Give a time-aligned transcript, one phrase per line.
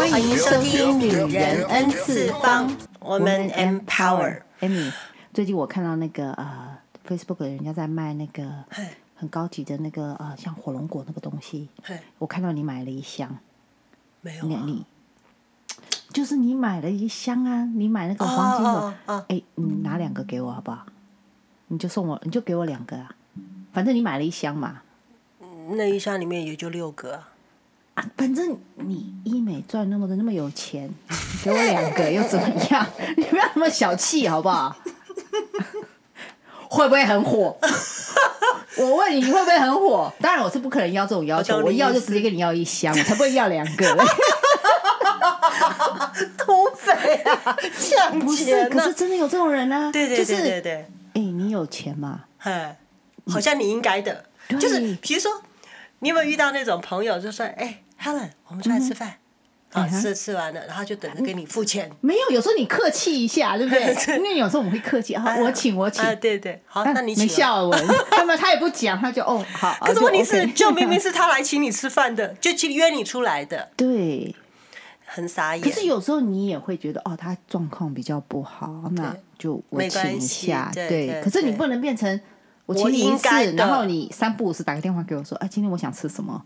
[0.00, 2.66] 欢迎收听《女人 N 次方》，
[3.00, 4.40] 我们 empower。
[4.60, 4.90] Amy，
[5.34, 8.64] 最近我看到那个呃，Facebook 人家在卖那个
[9.14, 11.68] 很高级的那个呃，像火龙果那个东西。
[12.16, 13.36] 我看到你买了一箱，
[14.22, 14.62] 没有啊？
[14.64, 14.86] 你
[16.14, 17.66] 就是你买了一箱啊？
[17.66, 19.24] 你买那个黄金的？
[19.28, 20.86] 哎，你拿两个给我好不好？
[21.68, 23.14] 你就送我，你就给我两个啊。
[23.70, 24.80] 反正你买了一箱嘛。
[25.72, 27.28] 那一箱里面也就六个啊。
[28.16, 30.88] 反正你医美赚那么多，那么有钱，
[31.44, 32.86] 给我两个又怎么样？
[33.16, 34.74] 你不要那么小气，好不好？
[36.70, 37.58] 会不会很火？
[38.78, 40.10] 我问你，你会不会很火？
[40.20, 43.96] 当然，我是不可能要这种要求，我，我要就直接跟你要一箱，我才不会要两个。
[46.38, 46.92] 土匪
[47.24, 48.10] 啊，抢钱、啊！
[48.20, 49.90] 不是，可是真的有这种人啊。
[49.92, 50.72] 对对对对对。
[51.14, 52.20] 哎、你有钱吗？
[52.38, 52.50] 嘿，
[53.26, 54.24] 好像你应该的，
[54.58, 55.30] 就是比如说。
[56.02, 59.14] 你有没有遇到那种朋友，就说：“哎，Helen，我们出来吃饭，
[59.72, 63.94] 啊，吃吃完了，然后就等着给你付钱。”没有，有时候你客气一下，对不对？
[64.18, 66.02] 因为有时候我们会客气，啊，我请，我请。
[66.16, 67.24] 对对，好，那你请。
[67.24, 69.76] 没下文， 他们他也不讲，他就哦好。
[69.86, 73.68] 可是问题是，就明明是他来请你吃饭的，就去约你出来的。
[73.76, 74.34] 对，
[75.04, 75.62] 很傻眼。
[75.62, 80.70] 可是有时候你也会觉得，哦，他状况比较不好，那就我请一下。
[80.74, 82.20] 对，可是你不能变成。
[82.66, 86.40] 我请你一次，然后你三不五时打个电话给我说：“哎，今天我想吃什么？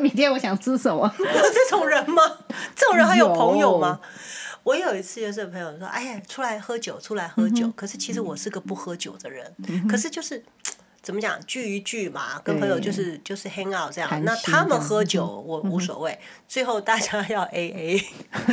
[0.00, 2.22] 明天我想吃什么？”有 这种人吗？
[2.74, 4.00] 这种人还有朋友吗？
[4.02, 4.08] 有
[4.64, 7.66] 我有一次就是朋友说：“哎呀，出来喝酒，出来喝酒。
[7.66, 10.44] 嗯”可是其实我是个不喝酒的人，嗯、可是就是。
[11.02, 14.08] 怎么讲聚一聚嘛，跟朋友就是就是 hang out 这样。
[14.24, 18.04] 那他们喝酒我无所谓， 最后大家要 A A，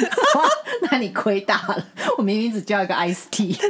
[0.90, 1.86] 那你亏大了。
[2.18, 3.70] 我明明只叫一个 ice tea， 对，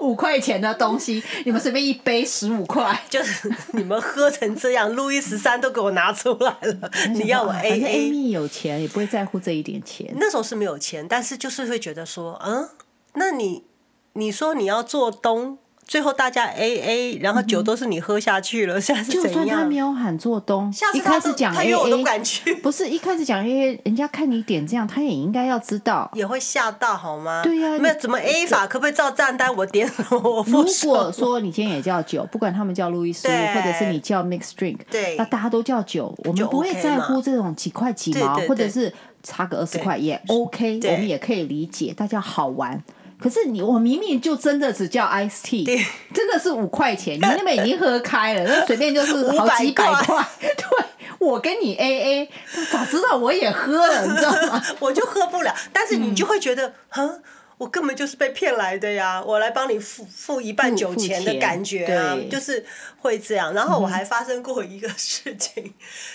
[0.00, 6.90] 五块钱的东西，你们随便一杯十五块，就是你们喝成这样，路易十三都给我拿出来了。
[7.10, 10.14] 你要我 A A，Amy 有钱也不会在乎这一点钱。
[10.16, 12.68] 那时候是没有钱，但是就是会觉得说，嗯，
[13.14, 13.64] 那你
[14.12, 15.58] 你说你要做东。
[15.86, 19.22] 最后大家 A A，然后酒都是你喝下去了，现在是怎样？
[19.22, 27.40] 就算他没有喊做东，一开始讲 A A，不是一开始讲 A A，人家看你点这样，他也应该要知道，也会吓到好吗？
[27.44, 29.88] 对呀，没有怎么 A 法，可不可以照账单我点？
[30.10, 38.92] 我如果说你今天也叫酒，不管他们叫路易斯，或者是你叫 mixed drink，对，那大家都叫酒，我们不会在乎这种几块几毛，或者是
[39.22, 42.82] 差个二十块也 OK，我们也可以理解，大家好玩。
[43.18, 45.64] 可是你我明明就真的只叫 ice tea，
[46.12, 50.26] 真的是五块钱，你那边已经喝开了， 那随便就是好几百块。
[50.40, 50.86] 对，
[51.18, 52.30] 我跟你 A A，
[52.70, 54.62] 早知道我也喝了，你知道吗？
[54.80, 57.22] 我就喝不了，但是你就会觉得，嗯，
[57.56, 62.66] 我根本就是被骗来的呀，我来帮你付付一半酒钱的感觉啊，就是
[62.98, 63.54] 会这样。
[63.54, 65.72] 然后我还发生过一个事情，嗯、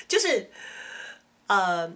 [0.08, 0.52] 就是
[1.48, 1.92] 呃，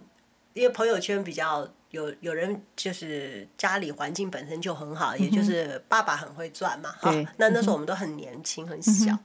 [0.53, 1.67] 因为朋友圈比较。
[1.95, 7.09] 有有人就是家里环境本身就很好，也就是爸爸很会赚嘛，哈。
[7.37, 9.17] 那那时候我们都很年轻很小，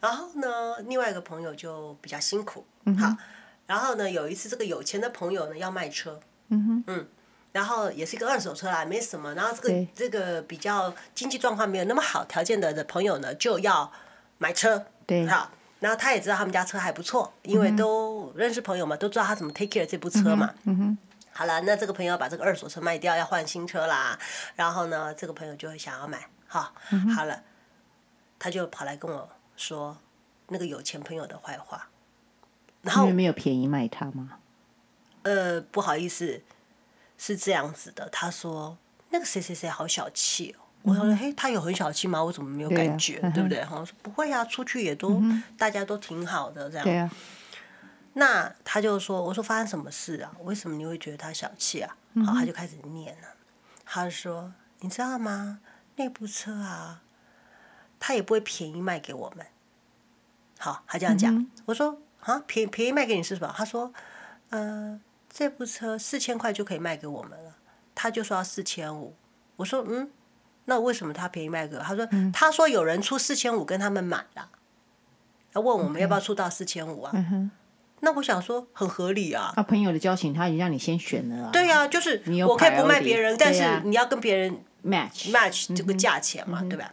[0.00, 2.64] 然后呢，另外一个朋友就比较辛苦，
[2.98, 3.16] 好。
[3.66, 6.18] 然后呢，有一次这个有钱的朋友呢要卖车，
[6.48, 7.06] 嗯
[7.52, 9.32] 然后也是一个二手车啦，没什么。
[9.34, 13.90] 然后这个这个比较经济状况没有那么好条件的的朋友呢，就要
[14.38, 15.50] 买车，对，好。
[15.80, 20.52] 然后他也知道他们家车还不错，因为都认识朋友嘛，都知道他怎么 take care 这部车嘛，
[21.38, 24.18] 好了，那这个朋友把这个二手车卖掉，要换新车啦。
[24.56, 27.44] 然后呢，这个朋友就会想要买，好，嗯、好了，
[28.40, 29.96] 他就跑来跟我说
[30.48, 31.90] 那个有钱朋友的坏话。
[32.82, 34.40] 然后因为没有便宜卖他吗？
[35.22, 36.42] 呃，不好意思，
[37.16, 38.08] 是这样子的。
[38.08, 38.76] 他说
[39.10, 42.20] 那个谁谁谁好小气我说嘿，他有很小气吗？
[42.20, 43.20] 我怎么没有感觉？
[43.32, 43.64] 对，不对？
[43.70, 46.84] 我说不会啊，出去也都、嗯、大家都挺好的这样。
[46.84, 47.08] 对啊。
[48.18, 50.32] 那他就说：“我说发生什么事啊？
[50.42, 51.96] 为什么你会觉得他小气啊？”
[52.26, 53.28] 好，他就开始念了。
[53.84, 55.60] 他说：“你知道吗？
[55.94, 57.02] 那部车啊，
[58.00, 59.46] 他也不会便宜卖给我们。”
[60.58, 61.46] 好，他这样讲。
[61.66, 63.92] 我说：“啊，便便宜卖给你是什么？”他说
[64.50, 65.00] ：“呃，
[65.30, 67.54] 这部车四千块就可以卖给我们了。”
[67.94, 69.14] 他就说要四千五。
[69.56, 70.10] 我说：“嗯，
[70.64, 74.50] 那为什么他便宜卖给我？”他说：“他说有人出四千五跟他们买了，
[75.52, 77.12] 他问我们要不要出到四千五啊？”
[78.00, 79.52] 那我想说很合理啊。
[79.56, 81.50] 他朋友的交情，他已经让你先选了。
[81.52, 86.92] 对啊，就是我可以不卖别人，但是你要跟别人 match match 这个价钱嘛，对吧？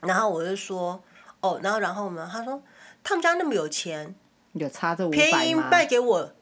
[0.00, 1.02] 然后我就说，
[1.40, 2.28] 哦，然后然后呢？
[2.30, 2.62] 他说
[3.02, 4.14] 他们家那么有钱，
[4.52, 6.32] 有差这五百便宜卖给我，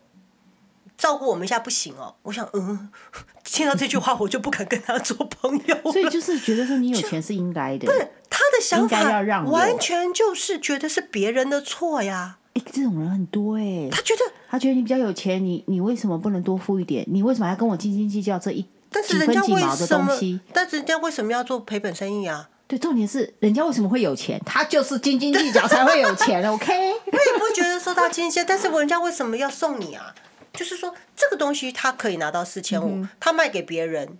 [0.99, 2.17] 照顾我们一下不行哦。
[2.23, 2.91] 我想，嗯，
[3.45, 5.93] 听到这句话我就不敢跟他做朋友。
[5.93, 7.99] 所以就是觉得说你有钱是应该的，不是
[8.29, 12.39] 他的想法，完全就是觉得是别人的错呀。
[12.57, 13.89] 哎，这种人很多哎。
[13.91, 17.05] 他觉得他觉得你比较有钱，你你为什么不能多付一点？
[17.09, 20.19] 你为什么还要跟我斤斤计较这一但是人家为什么？
[20.53, 22.49] 但是人家为什么要做赔本生意啊？
[22.67, 24.41] 对，重点是人家为什么会有钱？
[24.47, 26.73] 他就是斤斤计较才会有钱， OK？
[26.73, 30.15] 我也不觉得说他斤斤，但是人家为什么要送你啊？
[30.53, 34.17] 就是说这个东西他可以拿到四千五，他卖给别人，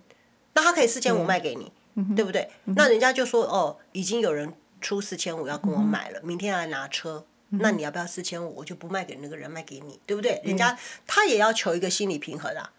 [0.53, 2.47] 那他可以四千五卖给你，嗯、对不对？
[2.65, 8.55] 嗯、那人家就说哦，已经有人出四千五要跟我买了，嗯、明天要来拿车，嗯、那你要不要四千五？
[8.57, 10.41] 我就不卖给那个人，卖给你，对不对？
[10.43, 12.71] 人家他也要求一个心理平衡啊。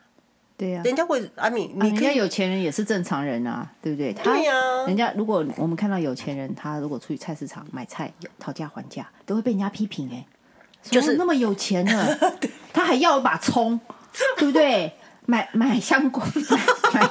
[0.57, 4.13] 对呀，人家会阿米，你人家有钱人也是正常人啊，对不对？
[4.13, 4.53] 对呀，
[4.87, 10.27] 人家如果我们看到有钱人，他如果出去菜市场买菜讨价还价，都会被人家批评哎，
[10.83, 12.19] 就是那么有钱呢，
[12.75, 13.79] 他还要一把葱，
[14.37, 14.93] 对不对？
[15.31, 16.25] 买买香瓜，
[16.95, 17.11] 买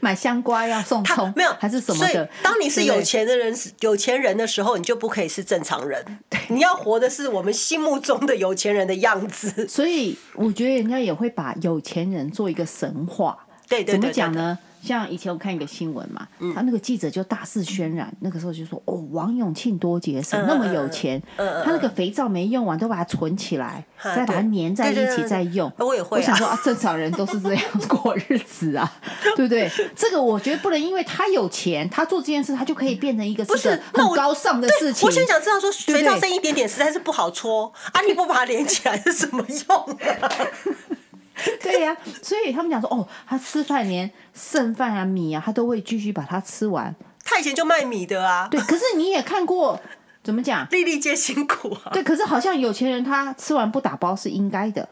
[0.00, 2.26] 买香瓜要送葱，没有还是什么的？
[2.42, 6.02] 当你是有钱的人，有钱人的时候，你就不可以是正常人。
[6.30, 9.68] 对，你要活的是我们心目中的有钱人的样子。
[9.68, 13.36] 所以我觉得人家也会把有钱人做一个神话。
[13.68, 14.58] 对对，怎么讲呢？
[14.86, 25.70] 像以前我看一个新闻嘛，他那个记者就大肆渲染，那个时候就说哦，王永庆多节省，那么有钱，他那个肥皂没用完都把它存起来，再把它粘在一起再用。
[25.78, 28.90] 我也会，我想说啊，正常人都是这样过日子啊，
[29.36, 29.68] 对不对？
[29.96, 35.06] 这个我觉得不能因为他有钱，他做这件事他就可以变成一个不是很高尚的事情。
[35.06, 39.98] 我先想知道说，肥皂剩一点点实在是不好搓啊，你不把它连起来是什么用？
[41.62, 46.94] 对呀、啊，所以他们讲说，哦，他吃饭连剩饭啊米啊，他都会继续把它吃完。
[47.24, 48.48] 他以前就卖米的啊。
[48.50, 49.80] 对，可是你也看过，
[50.22, 50.66] 怎么讲？
[50.70, 51.90] 粒粒皆辛苦啊。
[51.92, 54.88] 对，可是好像有钱人他吃完不打包是应该的，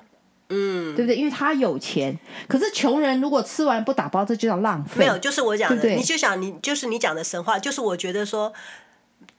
[0.51, 1.17] 嗯，对不对？
[1.17, 2.19] 因为他有钱。
[2.49, 5.01] 可是穷人如果吃完不打包，这就叫浪费。
[5.01, 8.53] 没有，就是我讲的，对对，你就想你就是你讲的神话，就是我觉得说。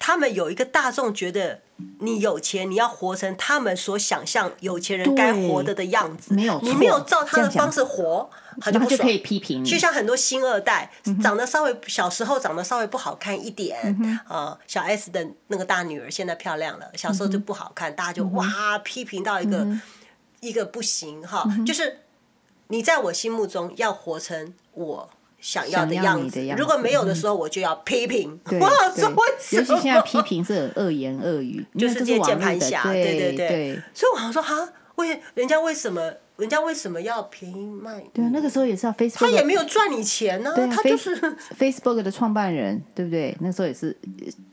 [0.06, 1.62] 他们有一个大众觉得
[2.02, 6.36] 你有钱，你要活成他们所想象有钱人该活的的样子。
[6.36, 8.30] 没有，你没有照他的方式活，
[8.62, 9.68] 他就可以批评你。
[9.68, 10.92] 就像很多新二代，
[11.24, 19.82] 长得稍微小时候长得稍微不好看一点，嗯、呃，小 S 的那个大女儿现在漂亮了，小时候就不好看，大家就哇批评到一个、嗯、
[20.40, 21.44] 一个不行哈。
[21.66, 22.02] 就是
[22.68, 25.10] 你在我心目中要活成我。
[25.46, 28.40] 想要的样子，如果没有的时候，我就要批评。
[28.50, 29.16] 我说为什么？
[29.52, 32.82] 尤其现在批评是很恶言恶语，就是这些键盘侠。
[32.82, 33.80] 对对对。
[33.94, 38.04] 所以我想说，哈，为人家为什么，人家为什么要便宜卖？
[38.12, 40.52] 对啊，那个时候也是要 Facebook，他也没有赚你钱呢。
[40.72, 41.16] 他就是
[41.60, 43.38] Facebook 的创办人，对不对？
[43.40, 43.96] 那时候也是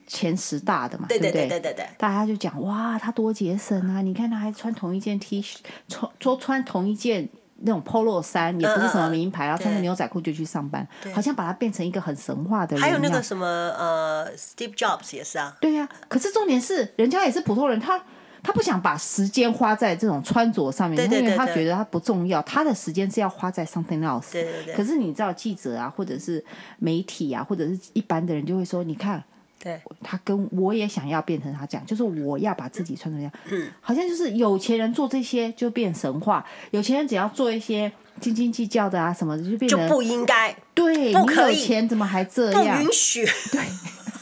[0.07, 1.33] 前十大的嘛，对不对？
[1.33, 1.87] 对对对对。
[1.97, 4.03] 大家就讲哇，他多节省啊！
[4.03, 5.57] 你看他还穿同一件 T 恤，
[5.89, 7.31] 穿都穿同一件。
[7.65, 12.83] 那种 Polo 衫也不是什么名牌，然后穿着牛仔裤就去上班，好像把它变成一个很神话的人。
[12.83, 15.57] 还有那个什么呃，Steve Jobs 也是啊。
[15.61, 18.03] 对呀，可是重点是，人家也是普通人，他
[18.43, 24.33] 他不想把时间花在这种穿着上面，因为他觉得他不重要，他的时间是要花在 something else。
[24.33, 24.75] 对对对。
[24.75, 26.45] 可是你知道，记者啊，或者是
[26.79, 29.23] 媒体啊，或者是一般的人就会说，你看。
[29.63, 42.77] 对，他跟我也想要变成他这样，就是我要把自己穿成这样，嗯，好像就是有钱人做这些就变神话，有钱人只要做一些斤斤计较的啊什么的就变成就不应该，对，不可以，你有钱怎么还这样？
[42.77, 43.25] 不允许。
[43.53, 43.65] 对，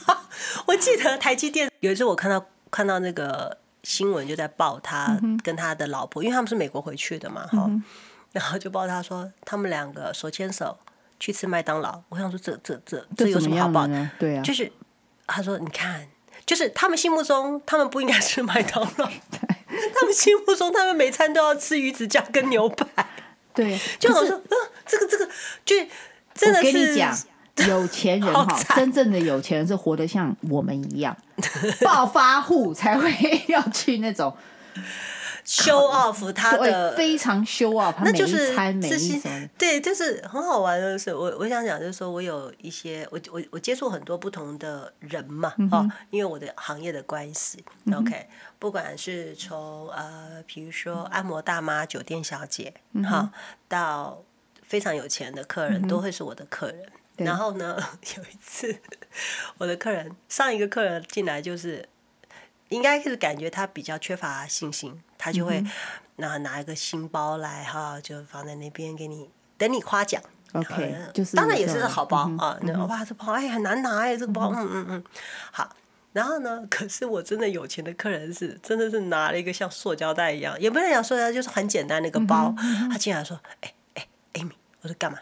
[0.68, 7.82] 我记得台积电有一次我看到看到那个新闻就在报他跟他的老婆，嗯、因为他们是美国回去的嘛，哈、嗯，
[8.32, 10.76] 然后就报他说他们两个手牵手
[11.18, 14.10] 去吃麦当劳，我想说这这这这有什么好报的？
[14.18, 14.70] 对啊，就是。
[15.30, 16.06] 他说：“你看，
[16.44, 19.06] 就是他们心目中，他们不应该吃麦当劳。
[19.94, 23.06] 他们心目中，他们每餐都要吃鱼子酱跟牛排。
[23.54, 24.56] 对，就我说，嗯，
[24.86, 25.28] 这个这个，
[25.64, 25.76] 就
[26.34, 26.68] 真的是。
[26.68, 27.16] 我跟你讲，
[27.68, 31.16] 有钱人 哈，真正的有钱人是活得像我们一样，
[31.82, 33.12] 暴发户才会
[33.48, 34.34] 要去那种。”
[35.44, 48.28] Show off 他的非常 show off，那就是这些对，就是很好玩的是，我我想讲就是说我有一些我我我接触很多不同的人嘛，嗯、哦，因为我的行业的关系、嗯、，OK，
[48.58, 53.32] 不管是从呃，比如说按摩大妈、酒店小姐，哈、
[53.68, 54.22] 到
[54.62, 56.82] 非常有钱的客人，都会是我的客人。
[57.16, 57.76] 嗯、然后呢，
[58.16, 58.76] 有一次
[59.58, 61.88] 我的客人上一个客人进来就是。
[62.70, 65.62] 应该是感觉他比较缺乏信心，他就会
[66.16, 70.20] 拿拿一个新包来哈，就放在那边给你等你夸奖。
[70.54, 72.58] OK，就是当然也是好包啊。
[72.62, 75.04] 那哇，这包哎很难拿哎，这个包嗯嗯嗯。
[75.52, 75.76] 好，
[76.12, 82.52] 然后呢，可是我真的有钱的客人是真的是拿了一个像塑胶袋一样，也不能讲塑胶袋，就是很简单的一个包。
[82.90, 85.18] 他竟然说：“哎哎，Amy，我说干嘛？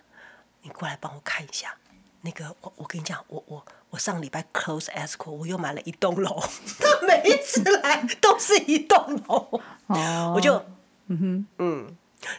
[0.63, 1.75] 你过来帮我看一下。
[2.23, 6.39] 那个我我跟你讲，我我我上礼拜 close escrow，我又买了一栋楼，
[6.79, 10.63] 他每一次来都是一栋楼，哦、我就
[11.07, 11.97] 嗯哼嗯，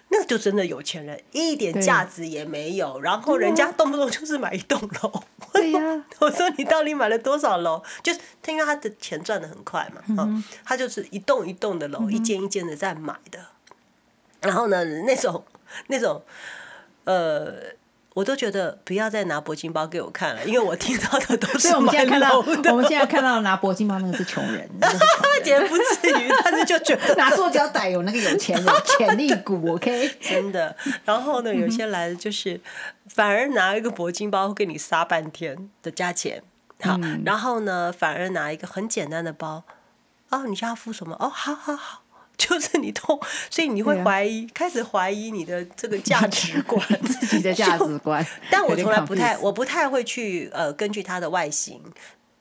[0.10, 5.24] 那个就真的有钱人，一点价值也没有，然后人家动不动就是买一栋楼。
[5.51, 7.82] 对呀、 啊，我说你到底买了多少楼？
[8.03, 13.39] 就是他因为他的钱赚的很快嘛，嗯、他就是一栋一栋的楼，嗯、一间一间的在买的。
[14.41, 15.44] 然后呢，那种
[15.88, 16.22] 那种
[17.06, 17.78] 呃。
[18.19, 21.69] 我都觉得不要再拿铂金包给我看了，因为我听到的都是。
[21.69, 24.69] 我们现在看到，我们现在看到拿铂金包那个是穷人，
[25.45, 30.17] 也不至于，但是就觉得 拿塑胶袋有那个有钱人 潜力股，OK？
[30.19, 30.75] 真的。
[31.05, 32.59] 然后呢，有些来的就是
[33.07, 36.43] 反而拿一个铂金包会给你杀半天的价钱，
[36.81, 39.63] 好，嗯、然后呢，反而拿一个很简单的包，
[40.29, 41.15] 哦，你要付什么？
[41.21, 42.01] 哦，好好好。
[42.39, 43.19] 就是你痛，
[43.51, 48.25] 所以你会怀疑，啊、开始怀疑你的这个价值 观， 自己的价值观。
[48.50, 51.79] 但我从来不太，我不太会去呃根据他的外形，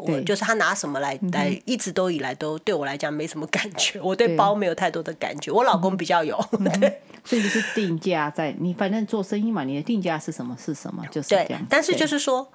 [0.06, 4.00] 对我就是他拿什么来来，嗯、一直都以来都对我来讲没什么感觉。
[4.00, 6.38] 我对包没有太多的感觉，我老公比较有。
[7.24, 11.66] 所以就是定价在你反正做生意嘛，你的定价是什么是什么，就是这样。
[11.68, 12.50] 但是就是说，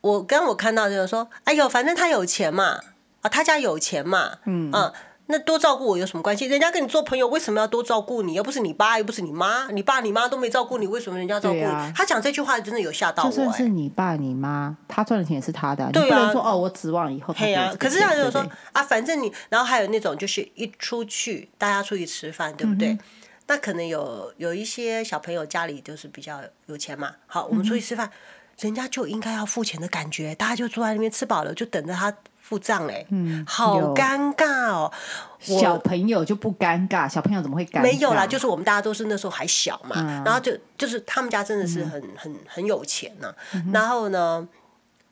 [0.00, 2.80] 我刚我看到就是说，哎呦，反正他有钱嘛，
[3.20, 4.92] 啊，他家有钱嘛，嗯啊。
[5.30, 6.46] 那多照顾我有什么关系？
[6.46, 8.34] 人家跟你做朋友，为什么要多照顾你？
[8.34, 11.62] 又不是你爸，又不是你妈，你爸你妈都没照顾你，为什么人家照顾你？
[11.62, 13.36] 啊、他讲这句话真的有吓到我、欸。
[13.36, 17.44] 就算是你爸你妈，他赚的钱也是他的、啊，对啊、你不能说哦，我指望以后他。
[17.44, 22.88] 对啊，可是他就是说啊，反正你，然后还有那种就是一出去，大家出去吃饭，对不对？
[22.88, 22.98] 嗯、
[23.46, 27.12] 那可能有有一些小朋友家里就是比较有钱嘛。
[27.26, 28.12] 好，我们出去吃饭，嗯、
[28.60, 32.12] 人家就应该要付钱的感觉，大家就坐在那边吃饱了，就等着他。
[32.50, 34.92] 付账哎，嗯，好尴尬哦。
[35.38, 37.82] 小朋友就不尴尬，小朋友怎么会尴尬？
[37.82, 43.34] 没有啦，就是我们大家都是那时候还小嘛，嗯、然后就就是他们家真的是很、嗯、很很有钱呐、啊。
[43.54, 44.46] 嗯、然后呢，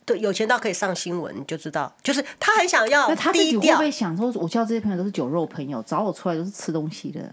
[0.05, 3.15] 对，有钱到可以上新闻，你就知道，就是他很想要低调。
[3.15, 7.33] 那他自己会不会想说，我交这些朋友都是酒肉朋友，找我出来都是吃东西的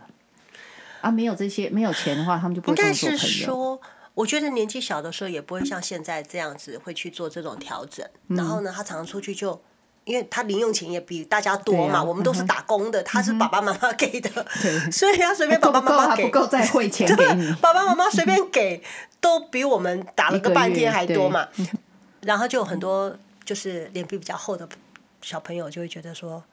[1.01, 1.09] 啊？
[1.09, 3.17] 没有这些没有钱的话，他们就不会跟我做朋友。
[3.17, 3.81] 应该是说，
[4.13, 8.07] 我觉得年纪小的时候也不会像现在这样子会去做这种调整。
[8.27, 9.59] 嗯、然后呢，他常常出去就。
[10.05, 14.29] 因为他零用钱也比大家多嘛，我们都是打工的，他是爸爸妈妈给的，
[14.91, 17.51] 所以他随便爸爸妈妈给，不够再汇钱 给你。
[17.61, 18.81] 爸爸妈妈随便给，
[19.19, 21.47] 都比我们打了个半天还多嘛。
[22.21, 24.67] 然后就有很多就是脸皮比较厚的
[25.21, 26.43] 小朋友就会觉得说，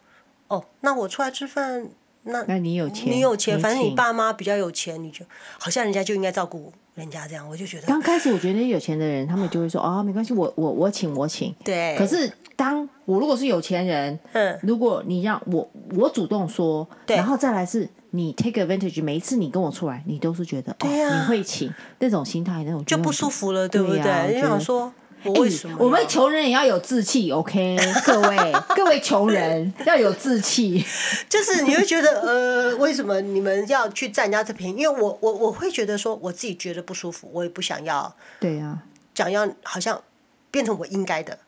[0.49, 1.87] 哦，那我出来吃饭，
[2.25, 5.25] 那那你有钱，你有钱，反正你爸妈比较有钱，你就
[5.59, 7.87] 好像人家就应该照顾人家这样，我就觉得。
[7.87, 11.55] 刚开始我觉得有钱的人，他们就会说啊，没关系，我我我请我请。
[11.65, 11.97] 对。
[11.99, 12.33] 可是。
[12.55, 24.35] 当我如果是有钱人，嗯，如果你让我我主动说，对，然后再来是你 take advantage，每一次你跟我出来，你都是觉得，对呀，你会请那种心态，那种就不舒服了，对不对？
[24.35, 24.93] 你想说，
[25.25, 25.77] 我为什么？
[25.79, 27.77] 我们穷人也要有志气，OK？
[28.05, 30.85] 各位各位穷人 要有志气，
[31.29, 34.81] 就是你会觉得，呃，为什么你们要去占人家这便宜？
[34.83, 38.79] 因为我我我会觉得说，我自己觉得不舒服，我也不想要，对呀，
[39.15, 40.03] 想要好像
[40.51, 41.39] 变成我应该的。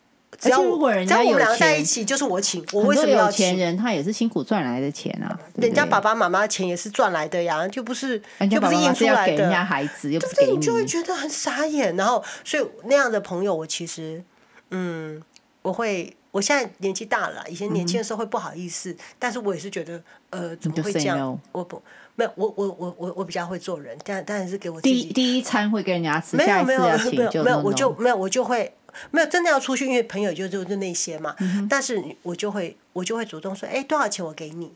[0.44, 2.64] 只要如果人家有钱，在一起就是我请。
[2.72, 3.46] 我为什么要请？
[3.48, 8.20] 有钱人他也是辛苦赚来的钱啊，人家爸爸妈妈的钱也是赚来的呀，就不是
[8.50, 9.36] 就不是印出来的。
[9.36, 11.96] 给人家孩子又不是给你，你就会觉得很傻眼。
[11.96, 14.22] 然后，所以那样的朋友，我其实，
[14.70, 15.22] 嗯，
[15.62, 21.38] 我会，我现在年纪大了，以前年轻的时候会不好意思，但是我也是觉得，呃，怎么会这样？
[21.52, 21.82] 我不，
[22.16, 28.72] 没有，我我我我我比较会做人，但但是给我第第一餐会跟人家吃，下一次要请就没有，我就没有，我就会。
[29.10, 31.34] 没有真的要出去，因为朋友就就就那些嘛。
[31.40, 34.72] 嗯、但是我就会我就会主动说，哎，多少钱我给你？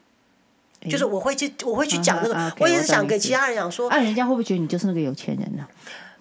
[0.83, 3.91] 欸、就是我会去我会去讲那个，我也是想给其他人讲说。
[3.91, 5.69] 啊，人家会不会觉得你就是那个有钱人呢、啊？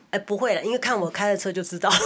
[0.10, 1.90] 哎，不会了，因为看我开的车就知道。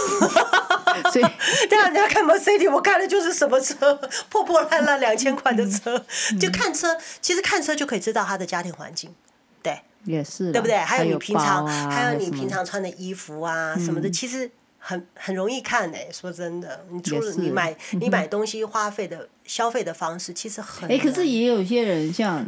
[1.10, 1.24] 所以，
[1.70, 3.94] 对啊，人家看 Mercedes，我开的就是什么车，
[4.28, 6.94] 破破烂烂两千块的车，嗯、就看车。
[7.22, 9.14] 其实看车就可以知道他的家庭环境，
[9.62, 10.76] 对，也是，对不对？
[10.76, 14.50] 还有你平常，还有，你平常穿的衣服啊什么的，嗯、其实。
[14.84, 22.44] 很很容易看诶、欸，说真的，你除了你买、嗯、你买东西花费的消费的方式，其实很哎、欸，可是也有一些人，像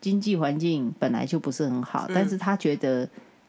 [0.00, 3.06] 经济环境本来就不是很好，嗯、但是他觉得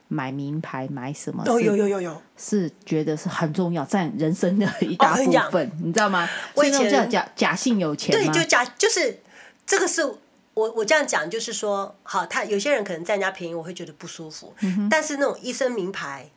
[0.10, 6.28] 买名牌买什么，哦有有有有，是觉得是很重要，占人生的一大部分，哦、你知道吗？
[6.56, 9.18] 我以前叫假假性有钱，对，就假就是
[9.66, 16.30] 这个是我我这样讲，就是说，好，他有些人可能占人家便宜，我会觉得不舒服，嗯、但是那种一身名牌。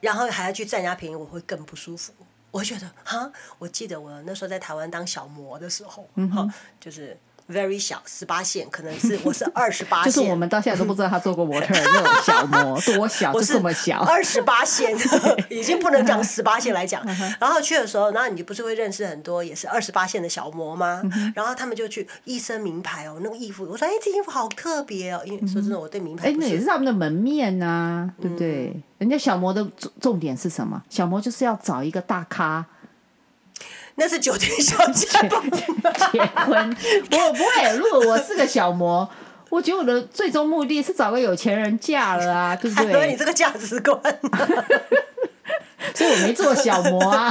[0.00, 2.12] 然后还要去占人家便宜，我会更不舒服。
[2.50, 7.16] 我会觉得哈，我记得我那时候在台湾当小模的时候，哈、就是
[7.50, 14.96] very 小，十八线，可能是我是二十八线，就是我们到现在都不知道他做过模特那种小模 多小，就这么小，二十八线，
[15.50, 17.04] 已经不能讲十八线来讲。
[17.40, 21.02] 然后去的时候，然后你不是会认识很多也是二十八线的小模吗？
[21.34, 28.66] 然后他们就去一身名牌哦，那个衣服，我说哎，这衣服好特别哦，因为说真的，我对名牌，哎，那也是他们的门面呐、啊，对不对？
[28.74, 30.80] 嗯、人家小模的重重点是什么？
[30.88, 32.64] 小模就是要找一个大咖。
[34.00, 36.76] 那是酒店小姐结婚，
[37.12, 37.76] 我不会。
[37.76, 39.06] 如果我是个小模，
[39.50, 43.10] 我觉得我的最终目的是找个有钱人嫁了啊，对不对？
[43.10, 44.00] 你这个价值观，
[45.94, 47.30] 所以我没做小模啊。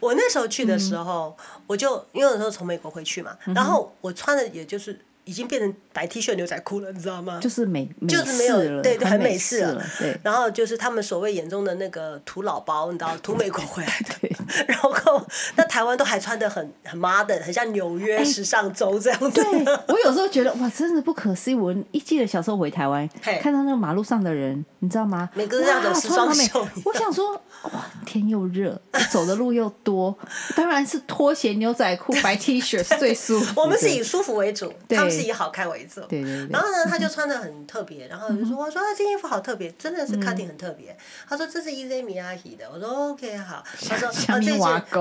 [0.00, 4.98] 我那时候去的时候，嗯、我就因为那时候从美国回去嘛，然后我穿的也就是。
[5.24, 7.38] 已经变成白 T 恤牛仔裤了，你知道吗？
[7.40, 9.82] 就是美，就是没有，对对，很美式了。
[9.98, 14.14] 对，然后就是他们所谓眼中的那个土老包，你知道，土美国回来的。
[14.20, 14.30] 对。
[14.68, 15.26] 然后，
[15.56, 19.30] 那台湾都还穿的很很 modern，很像纽约时尚周这样子。
[19.30, 19.44] 对。
[19.88, 21.54] 我有时候觉得哇，真的不可思议。
[21.54, 23.08] 我一记得小时候回台湾，
[23.40, 25.30] 看到那个马路上的人，你知道吗？
[25.34, 26.66] 每个人这样的时装秀。
[26.84, 27.32] 我想说，
[27.72, 28.78] 哇，天又热，
[29.10, 30.16] 走的路又多，
[30.54, 33.58] 当然是拖鞋、牛仔裤、白 T 恤是最舒服。
[33.62, 36.00] 我们是以舒服为主，他们是以好看为主。
[36.02, 36.48] 对对对。
[36.50, 40.96] 然后呢， 他就穿的很特别，然后就说：“我说这衣服好特别，真的是 cutting 很特别。”
[41.28, 44.58] 他说：“这是 Issey Miyake 的。”我说：“OK，好。”他说：“啊，这件。”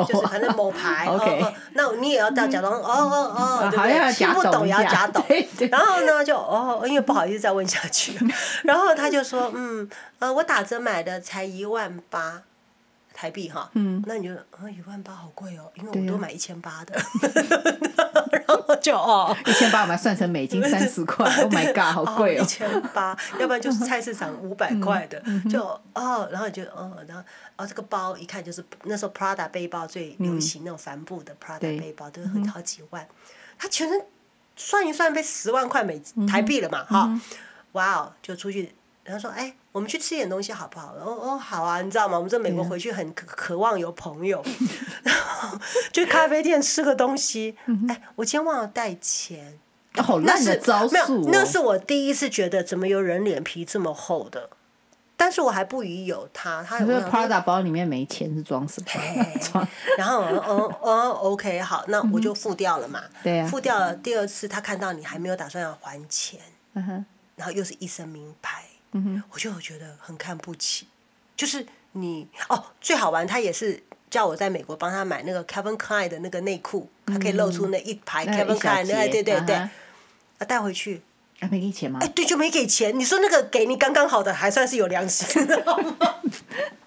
[0.08, 4.14] 就是反正某牌 哦哦，那你也要到假装哦哦哦，对不对？
[4.14, 5.24] 听不懂也要假懂。
[5.72, 8.18] 然后呢，就哦，因为不好意思再问下去。
[8.64, 9.90] 然后他就说，嗯
[10.20, 12.42] 呃，我打折买的才一万八
[13.14, 13.70] 台币哈。
[13.74, 14.04] 嗯。
[14.06, 17.00] 那你就啊，一万八好贵哦，因为我都买一千八的。
[18.32, 22.44] 然后就哦，一千八我们算成美金三十块，Oh my god，好贵哦。
[22.44, 27.24] 一千八， 要不然就是菜市场五百块的，就哦，然后就哦，然后。
[27.56, 33.08] 哦，这个包一看就是那时候 Prada 背包最流行，那种帆布的 Prada 背包，都是很好几万。
[33.60, 34.04] 他全身
[34.56, 36.84] 算一算，被十万块美台币了嘛？
[36.84, 37.22] 哈，
[37.74, 42.16] 哇哦，就出去，然后说：“哎，我们去吃点东西好不好？”哦哦，好啊，你知道吗？
[42.18, 44.44] 我们在美国回去很渴渴望有朋友，
[45.04, 45.58] 然后
[45.92, 47.58] 去咖啡店吃个东西。
[47.90, 49.60] 哎，我今天忘了带钱，
[49.98, 51.30] 好烂的招数。
[51.32, 54.50] 那是我第一次觉得，怎么有人脸皮这么厚的？
[55.16, 58.82] 但是我还不疑有他，他有没有 Prada 包里面没钱是装什
[59.54, 59.68] 么？
[59.98, 63.02] 然后嗯嗯嗯，OK 好，那我就付掉了嘛。
[63.22, 63.48] 对呀。
[63.48, 66.40] 付掉了，第二次他看到你还没有打算要还钱，
[66.74, 67.06] 嗯，
[67.38, 68.64] 然后又是一身名牌，
[69.30, 70.88] 我就觉得很看不起。
[71.36, 79.70] 就是你哦，最好玩，他也是叫我在美国帮他买那个 Kevin Klein 的那个内裤，他可以露出那一排 Kevin Klein，对对对对，啊
[80.48, 81.02] 带回去。
[81.40, 82.00] 啊没给钱吗？
[82.02, 82.98] 哎，对，就没给钱。
[82.98, 85.28] 你说那个给你刚刚好的，还算是有良心，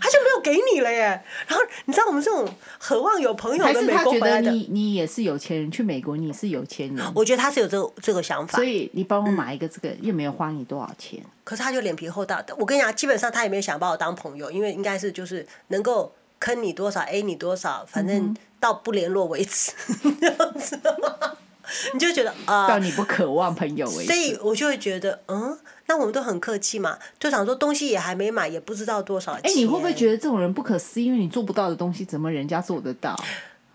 [0.00, 1.22] 他就没有给你了耶。
[1.46, 7.12] 然后你知道我们这种渴望有朋友的美国回来的，还是他觉得你你也是有钱人，去美国你是有钱人。
[7.14, 8.56] 我觉得他是有这个这个想法。
[8.56, 11.20] 所以你帮我买一个这个，又没有花你多少钱。
[11.44, 19.72] 可是他就脸皮厚大，我跟你讲，基本上他也没有想把我当朋友，因为应该是就是能够坑你多少，A 你多少，反正到不联络为止，
[20.20, 20.80] 这样子。
[21.94, 25.56] 你就觉得啊，到你不渴望朋友为止，所以我就会觉得，嗯，
[25.90, 29.50] 那我们都很客气嘛，就想说东西也还没买，也不知道多少钱。
[29.50, 31.06] 哎，你会不会觉得这种人不可思议？
[31.06, 33.20] 因为你做不到的东西，怎么人家做得到？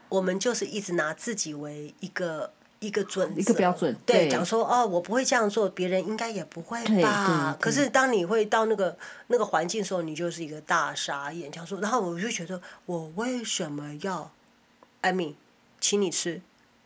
[0.08, 2.50] 我们就是一直拿自己为一个
[2.80, 7.58] 一个准一个标准，对，讲说哦，我不会这样做，别人应该也不会吧？
[7.60, 8.98] 可是当你会到那个
[9.28, 14.32] 那个环境的时候，你就是一个大傻眼，讲说，然后我就觉得，我为什么要
[15.02, 15.36] 艾米
[15.82, 16.40] 请你吃，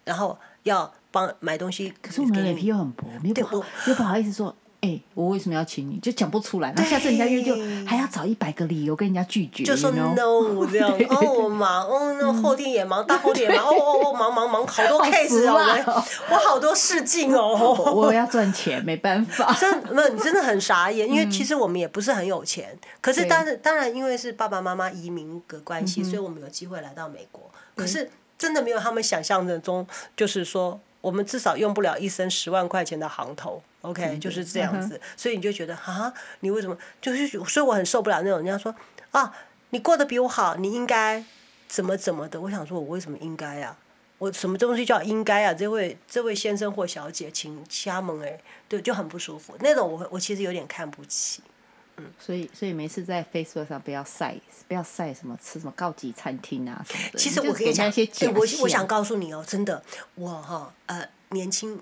[0.06, 0.92] 然后要。
[1.12, 5.98] 帮买东西，可是我们脸皮又很薄，又不好，又不好意思说，哎、欸，我为什么要请你？
[6.00, 6.70] 就讲不出来。
[6.70, 7.54] 然后下次人家约就
[7.86, 10.89] 还要找一百个理由跟人家拒绝，就说 no 这样。
[11.10, 17.94] 哦，我忙，哦，那后天也忙，大后天也忙，哦哦哦，忙忙忙，好多 case 哦，我好多事情哦。
[17.94, 19.54] 我要赚钱，没办法。
[19.60, 27.50] 真，没有，你真的很傻眼，因为其实我们也不是很有钱，可是 当然当然，因为是爸爸妈妈移民的关系，所以我们有机会来到美国。
[27.76, 30.80] 可是真的没有他们想象的中，就是说。
[31.02, 36.78] 我们至少用不了一身十万块钱的行头，OK，就是这样子，嗯、所以你就觉得啊，你为什么？
[37.02, 38.74] 就是所以我很受不了那种人家说
[39.12, 39.34] 啊，
[39.72, 41.24] 你过得比我好，你应该
[41.68, 42.42] 怎么怎么的。
[42.42, 43.78] 我想说，我为什么应该呀、啊？
[44.20, 45.54] 我什么东西叫应该啊？
[45.54, 48.38] 这位这位先生或小姐，请加盟哎，
[48.68, 49.56] 对，就很不舒服。
[49.62, 51.42] 那种我我其实有点看不起。
[52.02, 54.34] 嗯所以，所以每次在 Facebook 上不要晒，
[54.70, 57.20] 不要晒什么吃什么高级餐厅啊什么的。
[57.20, 59.84] 其实我可以讲一些，我我想告诉你哦，真的，
[60.15, 61.78] 我哈呃年轻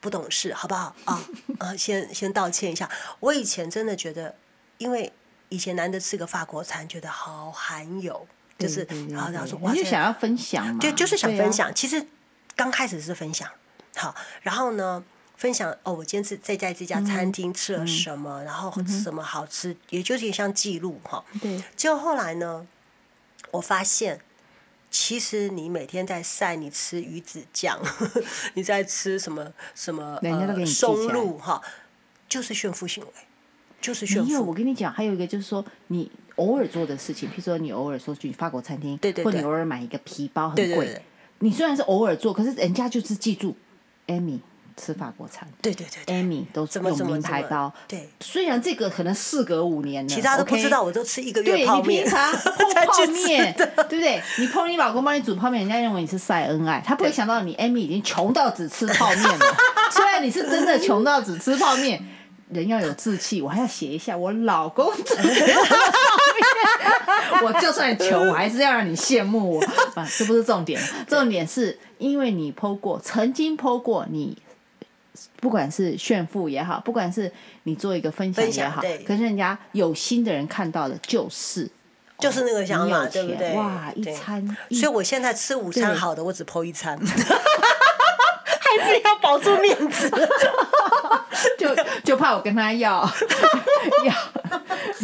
[0.00, 1.20] 不懂事，好不好啊？
[1.58, 2.88] 啊， 先先道歉一下。
[3.20, 4.34] 我以前真的觉得，
[4.78, 5.12] 因为
[5.48, 8.26] 以前难得吃个法国餐，觉得好罕有，
[8.58, 11.74] 就是然后然后说，我就想要分享嘛，就就是想分享。
[11.74, 12.06] 其实
[12.54, 13.50] 刚开始是分享，
[13.96, 15.02] 好，然后呢，
[15.36, 21.24] 分享哦，我今天是在在这家餐厅吃了什么，嗯、然后什么好吃，嗯、也就是也像记录哈。
[21.40, 21.62] 对。
[21.76, 22.66] 结果后来呢，
[23.52, 24.20] 我发现，
[24.90, 27.78] 其实你每天在晒你吃鱼子酱，
[28.54, 31.60] 你在吃什么什么呃松露哈，
[32.28, 33.10] 就是炫富行为，
[33.80, 34.46] 就是炫富。
[34.46, 36.10] 我跟你讲，还有一个就是说你。
[36.38, 41.02] 偶尔做的事情，譬如说你偶尔说去法国餐厅，对对对，或者你偶尔买一个皮包很贵，
[41.40, 43.56] 你虽然是偶尔做，可是人家就是记住
[44.06, 44.38] ，Amy
[44.78, 48.08] 吃法国餐，对对对，Amy 都用名牌包，对。
[48.20, 54.22] 虽然这个可能事隔五年了，其他都不知道，我都吃一个月泡面，对，你平常 泡泡面，对不对？
[54.38, 59.56] 你碰你老公帮你煮泡面，人家认为你是晒恩爱，他不会想到你 Amy 已经穷到只吃泡面了。
[59.90, 62.00] 虽然你是真的穷到只吃泡面，
[62.50, 64.90] 人要有志气，我还要写一下我老公。
[67.40, 69.62] 我就算穷，我还是要让你羡慕我。
[69.94, 74.36] 啊，这不是重点，重点是因为你 po 过，曾经 po 过你，
[75.40, 77.30] 不管是炫富也好，不管是
[77.64, 81.70] 你做一个分享也好，可是人家有心的人看到的，就是
[82.18, 83.52] 就是那个想法，对不对？
[83.54, 90.10] 哇，一餐，所以我现在吃午餐好的，我只 po 一餐， 还是要保住面子，
[91.58, 93.00] 就就怕我跟他要
[94.04, 94.14] 要。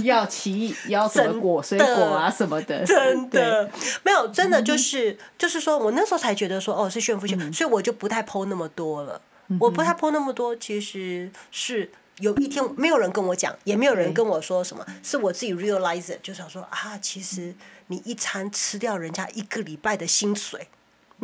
[0.02, 3.70] 要奇异，要什么果水果啊什么的，真的
[4.02, 9.20] 没有，真的就是、嗯、就是说，我那时候才觉得说，哦，是炫富炫，嗯、所以我就不太 po 那么多了。
[9.48, 17.54] 嗯、我不太 po 那么多，其实是有一天没有人跟我讲，也没有人跟我说什么，是我自己 realize，就想说啊，其实
[17.88, 20.68] 你一餐吃掉人家一个礼拜的薪水。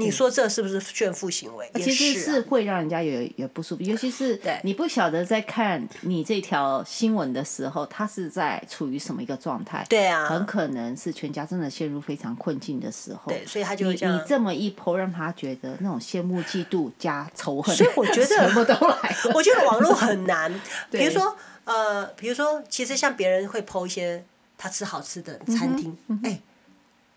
[0.01, 1.71] 你说这是不是炫富行为？
[1.75, 9.87] 其实是会让人家有有不舒服，尤其是你不晓得在看你这条新闻的时候，他是在处于什么一个状态？
[9.89, 13.21] 对啊，很可能是全家真的陷入非常困境的时候。
[13.29, 19.17] 对，所以他就你你这么一 po，让他觉得那种羡慕、嫉妒加仇恨，所以我觉得 什么都来。
[19.35, 20.53] 我觉得网络很难。
[20.91, 24.25] 比如说，呃，比如说，其实像别人会 po 一些
[24.57, 26.41] 他吃好吃的餐厅，哎，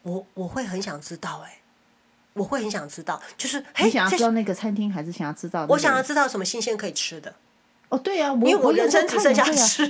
[0.03, 1.59] 我我会很想知道，哎。
[2.33, 5.65] 我会很想知道，就是你想要知道那个餐厅，还是想要知道？
[5.69, 7.33] 我想要知道什么新鲜可以吃的。
[7.89, 9.85] 哦，对呀，因为我人生只剩下吃，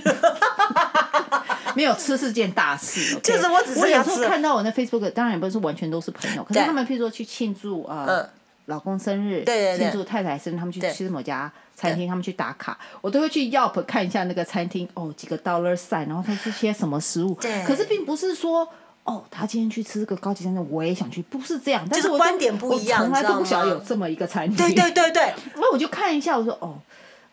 [1.74, 3.18] 没有吃是件大事。
[3.24, 8.28] 就是我只是有时候看到我那 Facebook，当然也不是完全都是朋友，可是他们譬如说去庆祝呃
[8.66, 17.34] 老公生日，对庆祝太太生日，他们去吃某家餐厅，他们去打卡，我都会去 Yelp 看一下那个餐厅，哦，几个 dollar sign，然后它是些什么食物。
[17.36, 18.68] 对，可是并不是说。
[19.04, 21.86] 哦，他今天去吃这个高级餐厅，我也想去，不是这样。
[21.90, 24.56] 但是我观点不一样，从来都不晓得有这么一个餐厅。
[24.56, 26.80] 对对对对， 那我就看一下，我说哦，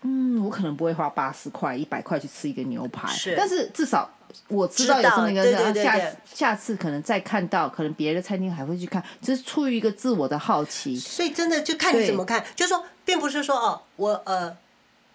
[0.01, 3.35] 嗯，我可能不会花八十块、一百块去吃一个牛排，是。
[3.37, 4.09] 但是至少
[4.49, 5.99] 我知道有这么一个，对对下
[6.33, 10.97] 下次可能再看到，可能别的餐厅还会去看，就是出于一个自我的好奇。
[10.97, 14.57] 所以真的就看你怎么看，就是说，并不是说哦，我呃。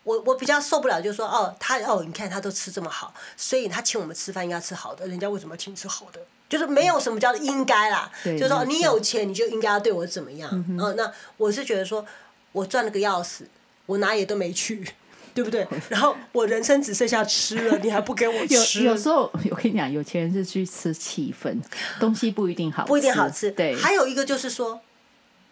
[0.07, 6.21] 我我比较受不了，就是说，哦，他哦，你看他都吃这么好，所以他请我们吃饭应该吃好的，人家为什么要请吃好的？
[6.49, 10.49] 就是没有什么叫做应该啦，嗯、就是说你有钱你就应该要对我怎么样？
[10.69, 12.05] 嗯那我是觉得说，
[12.53, 13.47] 我赚了个要死，
[13.87, 14.85] 我哪也都没去，
[15.35, 15.67] 对不对？
[15.89, 18.83] 然后我人生只剩下吃了，你还不给我吃？
[18.85, 21.57] 有有时候我跟你讲，有钱人是去吃气氛，
[21.99, 23.51] 东西不一定好吃，不一定好吃。
[23.51, 24.81] 对，还有一个就是说。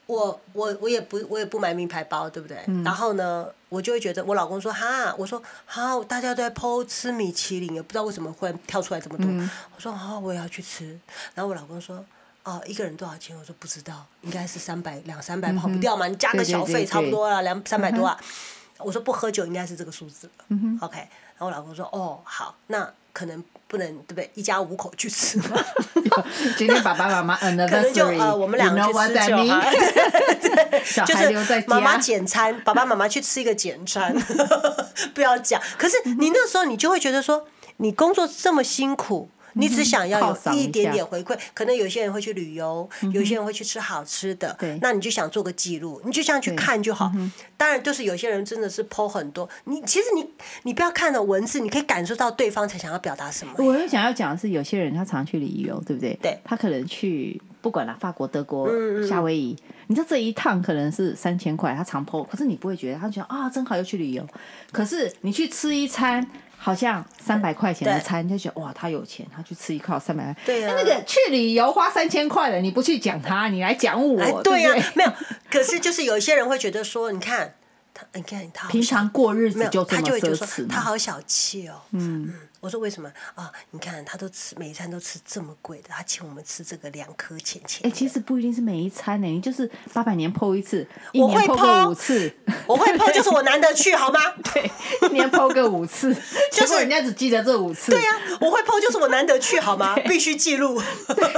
[0.07, 2.63] 我我我也不我也不买名牌包，对不对？
[2.67, 9.27] 嗯、然后呢，我就会觉得我老公说哈，我说哈，大家都在 po 吃米其林，也不知道为什么会跳出来这么多。
[9.27, 10.99] 嗯、我说好，我也要去吃。
[11.35, 12.05] 然后我老公说
[12.43, 13.35] 哦，一个人多少钱？
[13.37, 18.21] 我说不知道，应该是三百两三百跑不掉嘛，你加个小费差不多了，两三百多啊。
[18.79, 20.29] 我说不喝酒应该是这个数字。
[20.49, 22.93] 嗯、哼 OK，然后我老公说哦好，那。
[23.15, 24.31] 可能不能对不对？
[24.35, 25.65] 一家五口去吃吗？
[26.59, 29.63] 今天爸爸妈妈嗯， 可能就呃，我们两个去吃就好。
[31.07, 34.15] 就是妈妈简餐，爸爸妈妈去吃一个简餐，
[35.15, 35.59] 不要讲。
[35.79, 37.47] 可是你那时候你就会觉得说，
[37.79, 39.31] 你工作这么辛苦。
[39.55, 47.13] 你只想要有一点点回馈，可能有些人会去旅游，有些人会去吃好吃的，那你就想做个记录，你就这样去看就好。
[47.57, 50.29] 当然，就是有些人真的是 po 很多，你其实你
[50.65, 53.55] 你不要看了文字，你可以感受到对方才想要表达什么。
[53.59, 56.19] 我想要讲的是，有些人他常去旅游，对不对？
[56.21, 58.69] 对，他可能去不管了，法国、德国、
[59.09, 64.23] 夏威夷，你知道这一趟可能是三千块，他常 po，可是你不会觉得，他觉得啊，真好，又去旅游。
[64.71, 66.29] 可是你去吃一餐。
[66.57, 70.35] 好像三百块钱的餐，就觉得哇，他有钱，他去吃一块三百块。
[70.47, 75.13] 对啊，那个去旅游花三千块的，你不去讲他，你来讲我，对呀，没有。
[75.51, 77.55] 可是就是有一些人会觉得说，你看
[77.93, 81.75] 他，你看他平常过日子就这么奢侈，他好小气哦。
[81.91, 82.33] 嗯，
[82.65, 83.53] 我说为什么啊？
[83.73, 87.87] 你看他都吃每一餐都吃这么贵的，他请我们吃这个两颗钱钱。
[87.87, 92.35] 哎，其实不一定是每一餐呢，你就是八百年 po 一次，一年 po 个五次，
[92.67, 94.19] 我会 po 就是我难得去好吗？
[94.55, 94.71] 对，
[95.11, 96.17] 一年 po 个五次，
[96.51, 97.93] 就是人家只记得这五次。
[97.93, 99.95] 对呀，我会 po 就是我难得去好吗？
[100.09, 100.81] 必须记录。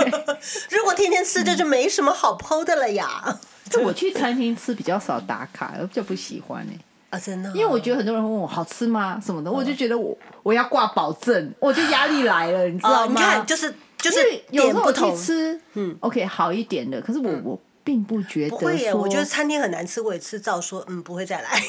[0.70, 3.40] 如果天天吃这就没什么好 po 的了呀。
[3.82, 6.72] 我去餐厅吃比较少打卡，我就不喜欢呢。
[7.16, 13.12] 啊，真的，因为我觉得很多人问我好吃吗什么的，我就觉得我我要挂保证，我就压力来了，你知道吗？
[13.12, 14.18] 你看，就是就是
[14.50, 21.50] 有时候去吃，嗯，OK，好一点的，可是我我并不觉得不会耶，我觉得餐厅很难吃，我也吃照说，嗯，不会再来。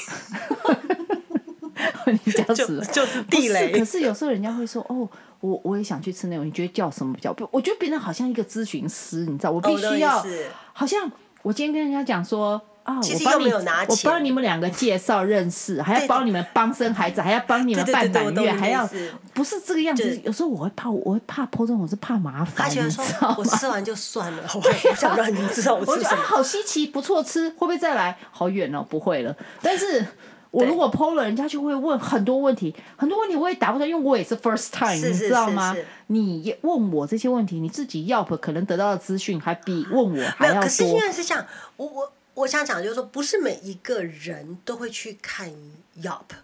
[2.25, 3.71] 你这样子 就是地雷。
[3.77, 5.07] 可是有时候人家会说，哦，
[5.41, 7.35] 我我也想去吃那种，你觉得叫什么比较？
[7.51, 10.25] 我觉得别人好像一个咨询师，你知道，我必须要，
[10.73, 11.11] 好像
[11.43, 12.61] 我今天跟人家讲说。
[12.87, 12.95] 啊！
[12.95, 18.89] 我帮你，我帮你们两个介绍认识， 还要帮你们帮生孩子，还要帮你们办满月，还要
[19.33, 20.17] 不是这个样子。
[20.23, 23.35] 有时候我会怕，我会怕这种，我是怕麻烦，你知道吗？
[23.37, 26.23] 我吃完就算了，我不想让你知道 我吃什么。
[26.23, 28.17] 好稀奇，不错吃，会不会再来？
[28.31, 29.35] 好远哦，不会了。
[29.61, 30.05] 但是
[30.51, 35.75] 我如果 po 了，人家就会问很多问题，很多问题我也答不出来，因为我也是 first time，你知道吗？
[36.07, 40.61] 你问我这些问题，你自己 Yelp 可能得到的资讯还比问我还要多。
[40.61, 41.45] 可是因为是这样，
[41.75, 42.13] 我我。
[42.37, 45.51] 我想讲就是说，不是每一个人都会去看
[45.99, 46.37] Yelp，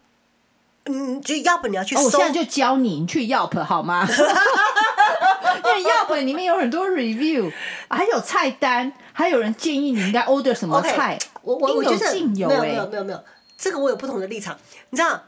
[0.86, 2.01] 嗯，就 Yelp 你要去搜。
[2.01, 4.03] 哦，我现在就教你，你去 Yelp 好吗？
[4.10, 7.53] 因为 Yelp 里面有很多 review，
[7.89, 11.15] 还有菜单，还有人建议你应该 order 什么菜。
[11.19, 13.23] Okay, 我我我觉得没有没有没有没有，
[13.56, 14.58] 这个我有不同的立场，
[14.89, 15.21] 你知道。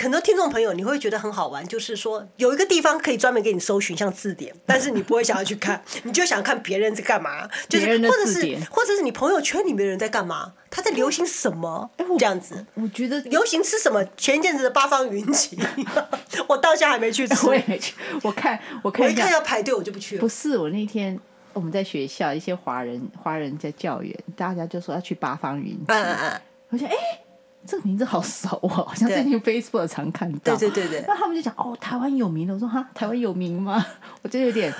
[0.00, 12.64] 很多听众朋友，你会觉得很好玩，就是说有一个地方可以专门给你搜寻，像字典， 但是你不会想要去看，你就想看别人在干嘛，就是或者是或者是你朋友圈里面的人在干嘛，他在流行什么这样子。
[12.74, 14.04] 我觉得流行吃什么？
[14.16, 15.58] 前一阵子的八方云集，
[16.48, 17.94] 我到现在还没去吃， 我也没去。
[18.22, 20.20] 我看我看我一看要排队，我就不去了。
[20.20, 21.18] 不是我那天
[21.52, 26.94] 我们在学校，一些华人华人在教员，大家就说要去八方云集，嗯嗯嗯，我想哎。
[27.68, 30.56] 这个名字好熟哦，好像最近 Facebook 常看到。
[30.56, 31.04] 对对对对。
[31.06, 32.54] 那他们就讲哦，台湾有名的。
[32.54, 33.84] 我说哈，台湾有名吗？
[34.22, 34.72] 我觉得有点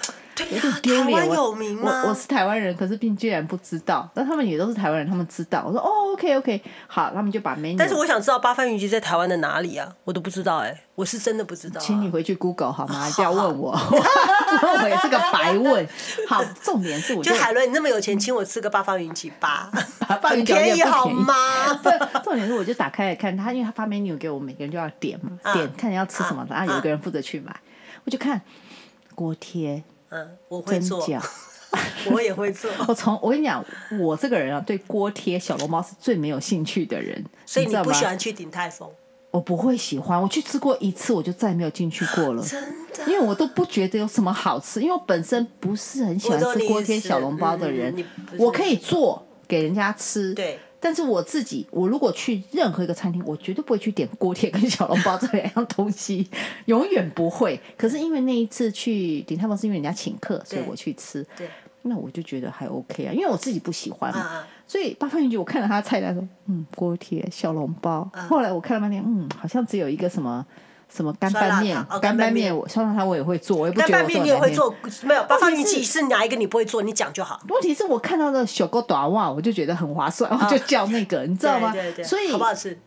[0.45, 1.21] 有点丢脸。
[1.21, 2.03] 台湾有名吗？
[2.05, 4.09] 我我是台湾人，可是并居然不知道。
[4.15, 5.65] 那他们也都是台湾人，他们知道。
[5.67, 7.77] 我说哦，OK OK，好，他们就把 menu。
[7.79, 9.93] 但是我想知道八方云集在台湾的哪里啊？
[10.05, 10.85] 我都不知道哎。
[10.95, 13.09] 我是真的不知道，请你回去 Google 好吗？
[13.15, 13.71] 不要问我，
[14.83, 15.89] 我也是个白问。
[16.27, 19.71] 好，重点是我就海伦，你那么有钱，请我吃个八方云集吧，
[20.23, 21.33] 很便宜好吗？
[22.25, 27.55] 重点是我就打开来看他，因为他发 menu 给我每个人就要点嘛，点看你要吃什么，然后有一个人负责去买。
[28.05, 28.41] 我就看
[29.15, 31.07] 锅贴，嗯，我会做，
[32.13, 32.71] 我也会做。
[32.89, 33.65] 我从我跟你讲，
[34.01, 38.89] 我这个人啊，对锅贴、小笼包是最没有兴趣的人，所以你不喜欢去鼎泰丰。
[39.31, 42.43] 我不会喜欢，我去吃过一次，我就再也没有进去过了。
[42.43, 42.63] 真
[42.95, 47.95] 的，因为我都不觉得有什么好吃，因为我本身不是很喜欢吃锅贴、小笼包的人。
[48.39, 50.59] 我可以做给人家吃，对。
[50.81, 56.29] 但是我自己，我如果去任何一个餐厅，我绝对不会去点锅贴跟小笼包这两样东西，
[56.67, 57.61] 永远不会。
[57.77, 61.27] 可是因为那一次去鼎泰丰是因为人家请客，所以我去吃。
[61.37, 61.49] 对。
[61.83, 64.45] 那我就觉得还 OK 啊，因为我自己不喜欢嘛。
[64.67, 68.07] 所以八方云集，我看了他的菜单说，嗯，锅贴、小笼包。
[68.29, 70.45] 后来我看了半天，嗯，好像只有一个什么
[70.95, 77.41] 什么干拌面，干拌面我烧腊汤我也会做，我也不觉得我做干拌面你也会做，没有八方云集是哪一个你不会做，你讲就好。
[77.49, 81.75] 问题是我看到的小锅短袜，我就觉得很划算，我就叫那个，你知道吗？
[82.05, 82.79] 所以好不好吃？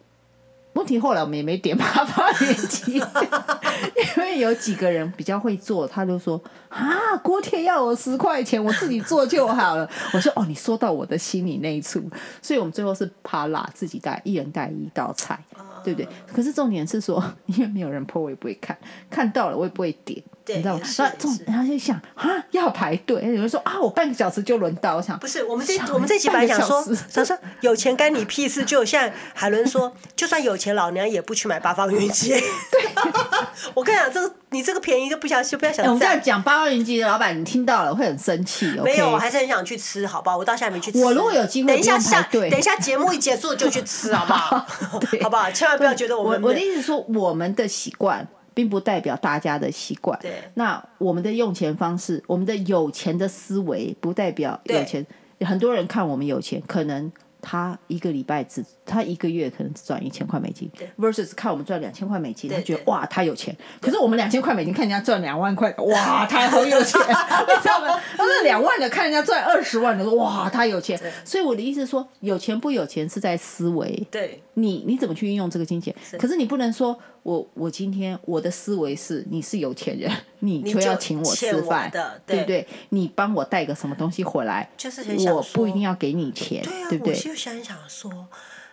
[0.74, 9.90] 问题后来我们也没点八方云集，因为有几个人比较会做，他就说啊，锅贴要我十块钱，我自己做就好了。
[10.14, 12.02] 我说哦，你说到我的心里那一处，
[12.42, 15.38] 所以我们最后是怕辣自己带，一人带一道菜，
[15.84, 16.08] 对不对？
[16.34, 18.78] 可是重点是说，因为没有人破我也不会看，
[19.10, 20.24] 看到了我也不会点。
[20.56, 20.82] 你知道吗？
[20.98, 23.22] 然后重，然后就想啊，要排队。
[23.24, 24.96] 有人说啊，我半个小时就轮到。
[24.96, 28.64] 我想，不是我们这我们这几班想说， 想说有钱干你屁事。
[28.64, 32.30] 就像海伦说，就算有钱，老娘也不去买八方云集。
[32.30, 32.90] 对，
[33.74, 35.86] 我跟你讲，这个你这个便宜就不想就不要想。
[35.86, 38.68] 我们这样讲八方云集的老板，你听到了会很生气。
[38.84, 40.38] 没有，我还是很想去吃，好不好？
[40.38, 41.04] 我到现在没去吃。
[41.04, 44.66] 我如果有机会，等一下下，等一下节目一结束就去吃，好不好？
[45.22, 45.50] 好不好？
[45.52, 48.28] 千万不要觉得我们我的意思说，我们的习惯。
[48.54, 50.18] 并不代表大家的习惯。
[50.22, 50.32] 对。
[50.56, 55.06] 那我们的用钱方式，我们的有钱的思维，不代表有钱。
[55.42, 57.12] 很多人看我们有钱，可能
[57.42, 63.56] 他一个礼拜只，他一个月可能只赚一千块美金，versus 看我们赚两千块美金，他觉得哇，他有钱。
[63.80, 68.00] 可是我们两千块美金看人家赚两万块， 哇，他好有钱， 你知道吗？
[68.16, 71.00] 他是两万的看人家赚二十万的，说哇，他有钱。
[71.26, 74.08] 所以我的意思是说，有钱不有钱是在思维。
[74.12, 74.42] 对。
[74.56, 75.96] 你你怎么去运用这个金钱？
[76.20, 76.98] 可是你不能说。
[77.24, 81.88] 我我今天我的思维是，你是有钱人， 你就要请我吃饭，
[82.26, 82.68] 对不对？
[82.90, 87.14] 你帮我带个什么东西回来，就是我不一定要给你钱，对，啊、对不对？
[87.32, 88.28] 我就想想说，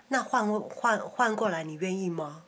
[0.09, 2.43] 那换换换过来，你愿意吗？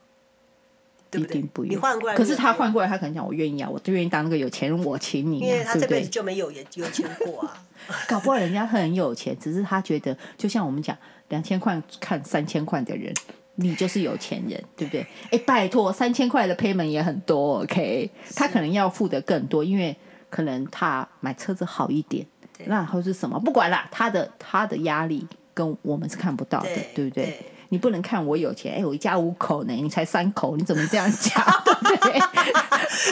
[1.08, 1.38] 对不对？
[1.38, 1.74] 一定不愿意。
[1.76, 7.62] 你换过来，可是他换过来，他可能讲我愿意啊，我就愿意当那个有钱人，我请你、啊，因为他这辈子就没有有钱过啊。
[8.08, 10.96] 搞不好人家很有钱，只是他觉得，就像我们讲，
[11.28, 13.14] 两千块看三千块的人。
[13.54, 15.06] 你就是有钱人，对不对？
[15.30, 18.10] 哎，拜托，三千块的 payment 也很多，OK？
[18.34, 19.94] 他可能要付的更多，因为
[20.28, 22.26] 可能他买车子好一点，
[22.64, 27.24] 那或是什么，不管啦，他的他的压力跟我们是看不到的，对，对不对？
[27.24, 31.44] 对你不能看我有钱，哎，我一家五口呢，你才三口，你怎么这样讲？
[31.64, 32.18] 对不对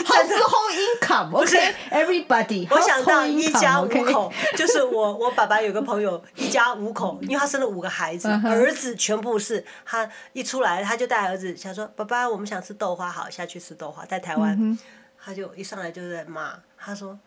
[0.03, 14.77] ？Household income，OK，everybody，我想到一家五口，就是我我爸爸有个朋友一家五口，因为他生了五个孩子，儿子全部是他一出来他就带儿子，想说爸爸我们想吃豆花，好下去吃豆花，在台湾，
[15.17, 17.17] 他就一上来就在骂，他说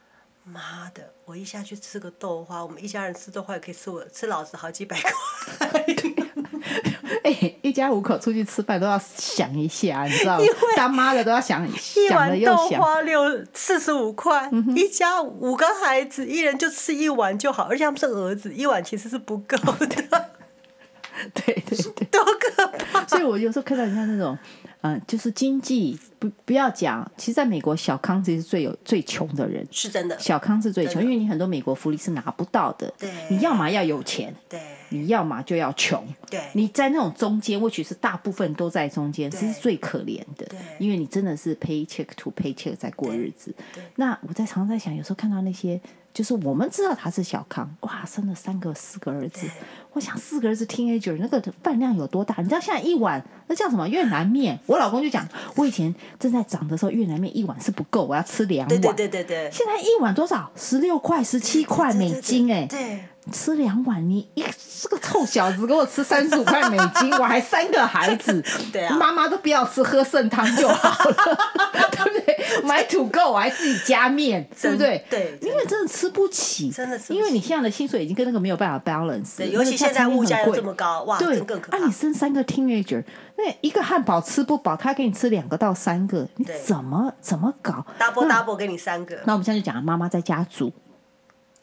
[0.44, 5.84] 妈的，我一下去吃个豆花，我们一家人吃豆花也可以吃我吃老子好几百块。
[7.22, 10.44] 哎、欸，一家五口出去吃饭都要想一下，你知道吗？
[10.76, 19.86] 当妈的都要想，一碗豆花六四十五块，嗯，一家五个孩子，一人就吃一碗就好，而且他们是儿子，一碗其实是不够的。
[21.34, 23.06] 对 对对，多可怕！
[23.06, 24.36] 所以我有时候看到人家那种。
[24.82, 30.18] 嗯，就是经济不不要讲，其实在美国小康其实是最有最穷的人，是真的。
[30.18, 32.92] 小康是最穷，因为你很多美国福利是拿不到的。
[32.98, 36.04] 对，你要么要有钱，对，你要么就要穷。
[36.28, 40.44] 对，你在那种中间，或许是大部分都在中间，是最可怜的。
[40.46, 43.54] 对，因为你真的是 paycheck to paycheck 在过日子。
[43.72, 45.80] 对，那我在常常在想，有时候看到那些。
[46.12, 49.46] 就是我们知道他是小康，哇，生了三个、四个儿子。
[49.92, 52.34] 我想四个儿子 teenager 那个饭量有多大？
[52.38, 54.58] 你知道现在一碗那叫什么越南面？
[54.66, 58.80] 我老公就讲，我以前正在长的时候，越南面一碗是不够，我要吃两碗。
[58.80, 59.50] 对对对对。
[59.52, 60.50] 现在一碗多少？
[60.56, 62.66] 十六块、十七块美金哎。
[62.66, 63.04] 对。
[63.30, 64.44] 吃两碗，你一
[64.80, 71.14] 这个臭小子，给我吃三十五块美金，我还三个孩子， 对啊，妈妈都不要吃，喝剩汤就好了，
[71.92, 72.41] 对不对？
[72.64, 75.04] 买土够，我还自己加面，对不对？
[75.08, 81.78] 对，因为真的吃不起，真的是，因为你现在的薪水已经跟那个没有办法 balance，对，尤其现在物价又这么高，哇，对，更可怕。
[81.78, 83.02] 啊，你生三个 teenager，
[83.36, 89.18] 那一个汉堡吃不饱，他给你吃两个到三个，你怎么怎么搞？double double 给你三个。
[89.24, 90.72] 那我们现在就讲，妈妈在家煮。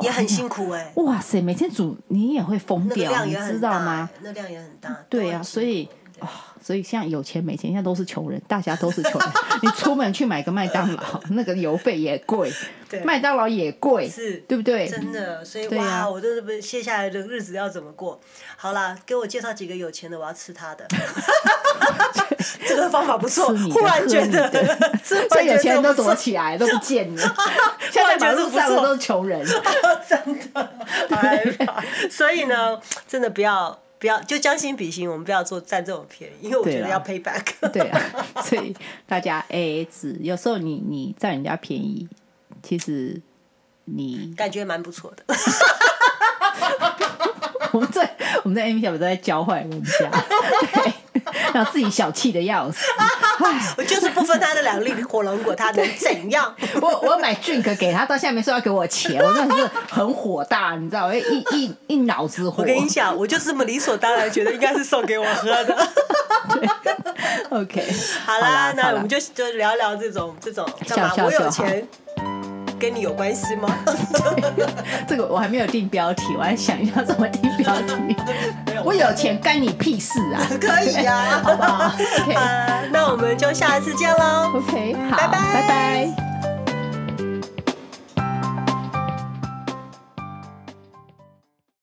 [0.02, 1.04] 也很辛苦哎、欸！
[1.04, 4.10] 哇塞，每天煮你也会疯掉，那个、你知道吗？
[4.22, 4.96] 那量也很大。
[5.10, 6.30] 对呀、啊，所以啊、哦，
[6.62, 9.30] 所以像有钱没钱，现在都是穷人，大家都是穷人。
[9.62, 12.52] 你出门去买个麦当劳，那个油费也贵，
[13.04, 14.88] 麦当劳也贵，是，对不对？
[14.88, 18.20] 真的，所以哇，啊、我都是不是接下来的日子要怎么过？
[18.56, 20.86] 好啦，给我介绍几个有钱的，我要吃他的。
[22.68, 24.50] 这个方法不错，忽然觉得，
[25.04, 27.36] 所以有钱人都躲起来，都不见了。
[27.92, 29.46] 现在马路上的都是穷人，
[30.08, 30.70] 真的，
[31.10, 31.84] 害怕。
[32.10, 37.46] 所以呢，真的不要不要，就将心比心，我们不要做占这种便宜，因为我觉得要 pay back。
[37.72, 38.02] 对啊，
[38.42, 38.74] 所以
[39.06, 42.08] 大家 AA 制，有时候你你占人家便宜，
[42.64, 43.22] 其实
[43.84, 45.24] 你感觉蛮不错的。
[47.72, 50.10] 我们在我们在 M 小都在教坏人家，
[50.74, 50.94] 对。
[51.54, 52.86] 让自己小气的要死，
[53.78, 56.54] 我就是不分他的两粒火龙果，他能怎样？
[56.82, 61.08] 我我买 drink 给他，到下面说要给我钱，我真的是很火大，你知道？
[61.08, 62.64] 我一一一脑子火。
[62.64, 65.88] 我跟你讲，我就是这么理所当然觉得应该是送给我喝的。
[66.50, 66.68] 对
[67.50, 67.86] ，OK，
[68.26, 71.14] 好啦，那我们就就聊聊这种这种干嘛？
[71.26, 71.88] 我有钱。
[72.80, 73.68] 跟你有关系吗？
[75.08, 78.16] 这个我还没有定标题，我还想一下怎么定标题。
[78.84, 80.40] 我有钱干你屁事啊！
[80.60, 82.36] 可以啊， 好不好？OK，
[82.92, 84.54] 那我们就下一次见喽。
[84.56, 86.29] OK，好，拜拜，拜拜。